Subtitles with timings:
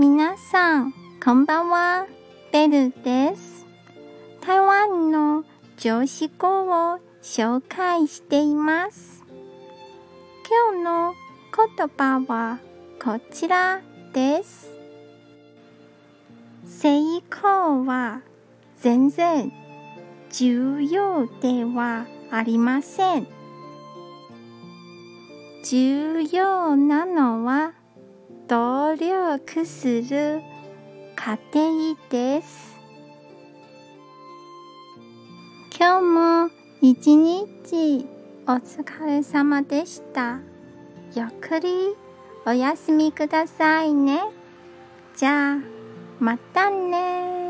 [0.00, 2.06] 皆さん、こんばんは。
[2.52, 3.66] ベルです。
[4.40, 5.42] 台湾の
[5.76, 9.24] 常識語を紹介しています。
[10.70, 11.14] 今日の
[11.76, 12.60] 言葉は
[13.02, 13.80] こちら
[14.12, 14.70] です。
[16.64, 18.20] 成功は
[18.80, 19.52] 全然
[20.30, 23.26] 重要ではありません。
[25.64, 30.40] 重要なのはークする
[31.14, 32.78] 家庭です。
[35.78, 38.06] 今日も一日
[38.46, 40.38] お疲れ様でした。
[41.14, 41.94] ゆっくり
[42.46, 44.22] お休みくださいね。
[45.16, 45.58] じゃあ、
[46.18, 47.47] またね